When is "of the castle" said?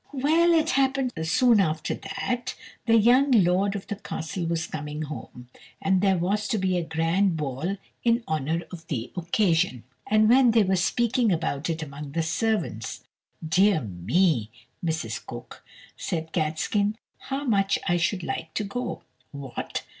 3.75-4.47